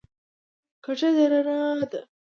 [0.83, 2.01] کږه درانه ده.